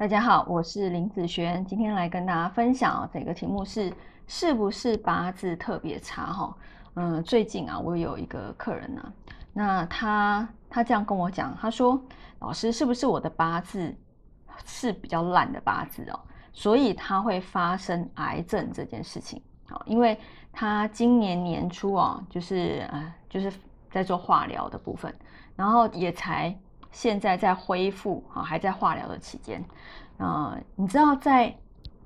[0.00, 3.92] 大家好，我是林子璇，今天来跟大家分享这个题目是
[4.26, 6.56] 是不是八字特别差哈？
[6.94, 9.12] 嗯，最近啊，我有一个客人呢，
[9.52, 12.02] 那他他这样跟我讲，他说
[12.38, 13.94] 老师是不是我的八字
[14.64, 16.18] 是比较烂的八字哦？
[16.50, 20.18] 所以他会发生癌症这件事情啊，因为
[20.50, 23.52] 他今年年初啊，就是呃，就是
[23.90, 25.14] 在做化疗的部分，
[25.54, 26.58] 然后也才。
[26.92, 29.64] 现在在恢复啊，还在化疗的期间
[30.18, 30.56] 啊。
[30.76, 31.54] 你知道，在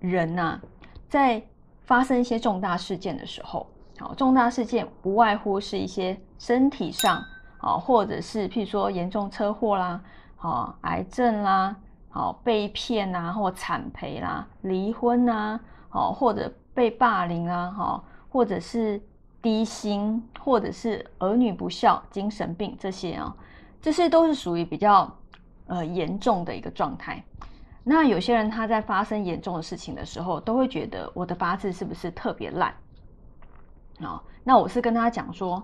[0.00, 0.60] 人呐，
[1.08, 1.42] 在
[1.82, 3.66] 发生一些重大事件的时候，
[3.98, 7.22] 好，重大事件不外乎是一些身体上
[7.58, 10.00] 啊，或者是譬如说严重车祸啦，
[10.36, 11.74] 好，癌症啦，
[12.10, 19.00] 好，被骗呐，或惨赔啦，离婚呐，好，或者被霸凌啊，哈，或者是
[19.40, 23.34] 低薪，或者是儿女不孝、精神病这些啊。
[23.84, 25.14] 这些都是属于比较
[25.66, 27.22] 呃严重的一个状态。
[27.82, 32.74] 那有些人他在发生严重的事情的时候，都会觉得我的八字是不是特别烂？
[34.00, 35.62] 啊，那我是跟他讲说，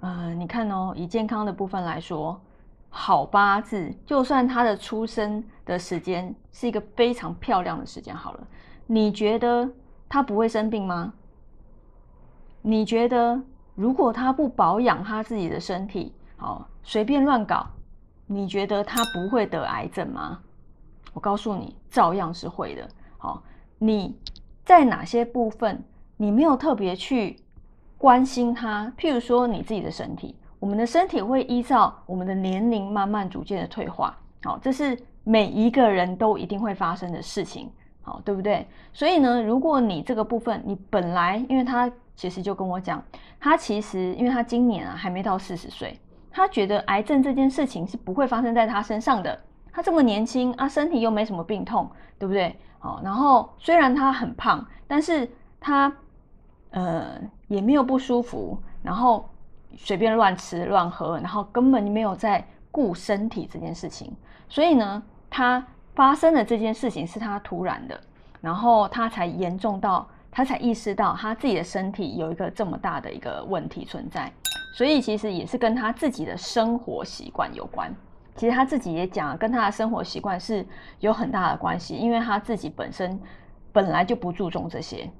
[0.00, 2.40] 呃，你看哦，以健康的部分来说，
[2.88, 8.48] 好八字，就算他的出生的时间是一个非常漂亮的时间，好了，
[8.86, 9.68] 你觉得
[10.08, 11.12] 他不会生病吗？
[12.62, 13.38] 你觉得
[13.74, 16.14] 如果他不保养他自己的身体？
[16.40, 17.66] 好，随便乱搞，
[18.26, 20.40] 你觉得他不会得癌症吗？
[21.12, 22.88] 我告诉你，照样是会的。
[23.18, 23.42] 好，
[23.78, 24.18] 你
[24.64, 25.84] 在哪些部分
[26.16, 27.36] 你没有特别去
[27.98, 28.90] 关心他？
[28.96, 34.16] 譬如说你自己的身体，我们的身体会依照我们的年龄慢慢逐渐的退化。
[34.42, 37.70] 好，这是每一个人都一定会发生的事情。
[38.00, 38.66] 好，对不对？
[38.94, 43.04] 所以呢，如果你这个部分你本来，因为他其实就跟我讲，
[43.38, 46.00] 他其实因为他今年啊还没到四十岁。
[46.30, 49.38] 他觉得癌症这件事情是不会发生在他身上的。
[49.72, 51.88] 他这么年轻啊，身体又没什么病痛，
[52.18, 52.56] 对不对？
[52.78, 55.92] 好，然后虽然他很胖，但是他
[56.70, 59.28] 呃也没有不舒服，然后
[59.76, 64.12] 随便乱吃乱喝，然后根本就没有在顾身体这件事情。
[64.48, 68.00] 所以呢，他发生的这件事情是他突然的，
[68.40, 74.32] 然后他才严重到他才意识到他自己的身体有一个这么大的一个问题存在。
[74.80, 77.94] 所以其实也是跟他自己的生活习惯有关。
[78.34, 80.66] 其实他自己也讲，跟他的生活习惯是
[81.00, 83.20] 有很大的关系，因为他自己本身
[83.72, 85.10] 本来就不注重这些。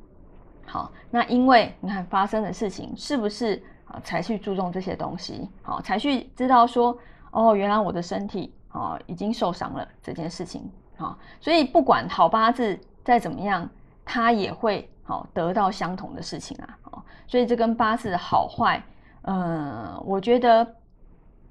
[0.65, 5.47] 好，那因为你看发生的事情，是不是啊才去注重这些东西？
[5.60, 6.98] 好，才去知道说，
[7.31, 10.71] 哦，原来我的身体啊已经受伤了这件事情。
[10.97, 13.69] 好，所以不管好八字再怎么样，
[14.06, 16.78] 他也会好得到相同的事情啊。
[16.81, 18.82] 好，所以这跟八字的好坏。
[19.23, 20.67] 嗯，我觉得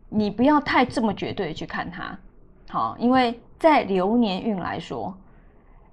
[0.10, 2.18] 你不要太这么绝对去看它，
[2.70, 5.16] 好，因为在流年运来说，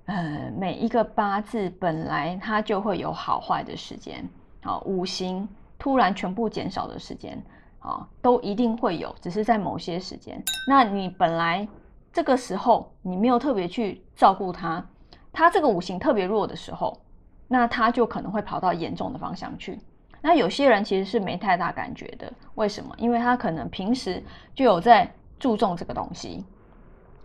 [0.06, 4.26] 呃，每一个八字本来它就会有好坏的时间，
[4.62, 5.46] 好，五行
[5.78, 7.42] 突然全部减少的时间，
[7.78, 11.68] 好，都一定会有，只是在某些时间，那你本来
[12.10, 14.82] 这个时候你没有特别去照顾它，
[15.30, 16.98] 它这个五行特别弱的时候，
[17.46, 19.78] 那它就可能会跑到严重的方向去。
[20.26, 22.92] 那有些人其实是没太大感觉的，为什么？
[22.98, 24.20] 因为他可能平时
[24.56, 26.44] 就有在注重这个东西，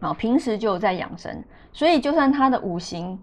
[0.02, 3.20] 啊，平时就有在养生，所以就算他的五行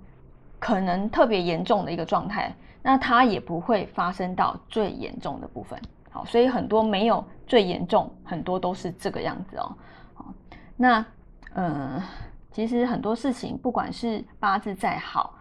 [0.59, 2.53] 可能特别严重的一个状态，
[2.83, 5.81] 那他也不会发生到最严重的部分。
[6.11, 9.73] 好，所以很多没有最严重，很多都是这个样子哦。
[10.15, 10.35] 好，
[10.77, 11.07] 那
[11.55, 12.03] 嗯，
[12.51, 15.35] 其实很多事情，不管是八字再好，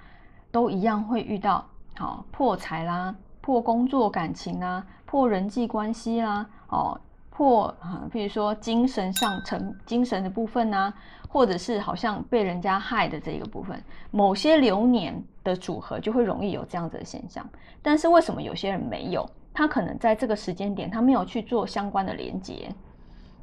[0.52, 3.16] 都一样会遇到好破财啦。
[3.48, 7.00] 破工作感情啊，破人际关系啦，哦，
[7.30, 10.94] 破啊，比如说精神上成精神的部分呐，
[11.30, 13.82] 或者是好像被人家害的这个部分，
[14.12, 17.50] 某些流年的组合就会容易有这样子的现象。
[17.82, 19.26] 但是为什么有些人没有？
[19.54, 22.70] 他可能在这个时间点，他没有去做相关的连接，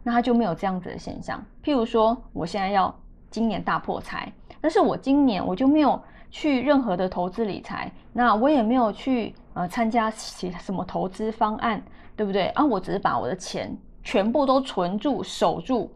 [0.02, 1.43] 那他就没有这样子的现象。
[1.64, 2.94] 譬如说，我现在要
[3.31, 4.31] 今年大破财，
[4.61, 5.99] 但是我今年我就没有
[6.34, 9.32] 去任何的投资理财，那我也没有去。
[9.54, 11.81] 呃，参加其什么投资方案，
[12.16, 12.46] 对不对？
[12.56, 13.72] 啊，我只是把我的钱
[14.02, 15.88] 全部都存住、守住。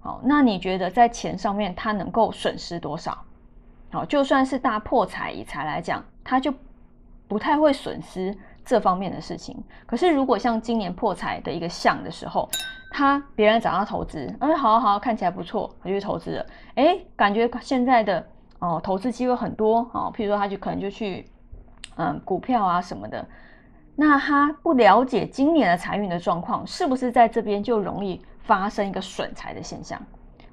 [0.00, 3.16] 好，那你觉得在钱上面它能够损失多少？
[3.90, 6.52] 好，就算是大破财以财来讲，它就
[7.26, 8.36] 不太会损失
[8.66, 9.56] 这方面的事情。
[9.86, 12.46] 可是如果像今年破财的一个项的时候，
[12.90, 16.46] 他别人找他投资，哎，好好看起来不错，他就投资了。
[16.74, 18.26] 哎，感觉现在的
[18.58, 21.28] 哦投资机会很多哦，譬如说他就可能就去。
[21.96, 23.24] 嗯，股票啊什么的，
[23.94, 30.02] 那他不了解今年的财运的状况，是不是在这边就容易发生一个损财的现象？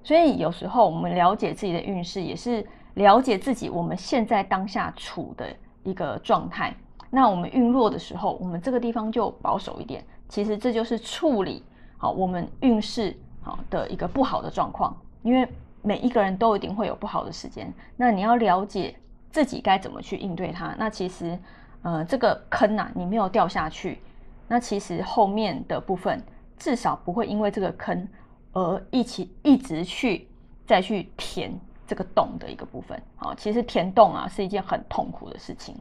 [0.03, 2.63] 所以有时候我们了解自己的运势，也是
[2.93, 5.47] 了解自己我们现在当下处的
[5.81, 6.71] 一个状态。
[7.09, 10.05] 那我们运弱的时候，我们这个地方就保守一点。
[10.29, 11.63] 其实这就是处理
[11.97, 15.47] 好我们运势好的一个不好的状况，因为
[15.81, 17.71] 每一个人都一定会有不好的时间。
[17.95, 18.95] 那你要了解
[19.31, 20.75] 自己该怎么去应对它。
[20.77, 21.37] 那其实，
[21.81, 23.99] 呃，这个坑呐，你没有掉下去，
[24.47, 26.21] 那其实后面的部分
[26.57, 28.07] 至少不会因为这个坑
[28.53, 30.27] 而一起一直去
[30.65, 31.51] 再去填
[31.87, 33.01] 这个洞的一个部分。
[33.15, 35.75] 好，其实填洞啊是一件很痛苦的事情。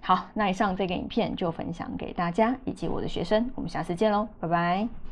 [0.00, 5.03] 好，那以上这个影片就分享给大家以及我的学生，我们下次见喽，拜拜。